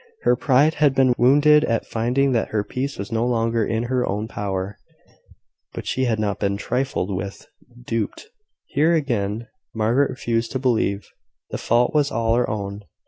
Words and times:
Her 0.23 0.35
pride 0.35 0.73
had 0.73 0.95
been 0.95 1.13
wounded 1.19 1.63
at 1.63 1.85
finding 1.85 2.31
that 2.31 2.47
her 2.47 2.63
peace 2.63 2.97
was 2.97 3.11
no 3.11 3.23
longer 3.23 3.63
in 3.63 3.83
her 3.83 4.03
own 4.03 4.27
power; 4.27 4.79
but 5.73 5.85
she 5.85 6.05
had 6.05 6.17
not 6.17 6.39
been 6.39 6.57
trifled 6.57 7.15
with 7.15 7.45
duped. 7.85 8.25
Here 8.65 8.95
again 8.95 9.45
Margaret 9.75 10.09
refused 10.09 10.53
to 10.53 10.57
believe. 10.59 11.07
The 11.51 11.59
fault 11.59 11.93
was 11.93 12.09
all 12.09 12.33
her 12.35 12.49
own. 12.49 12.81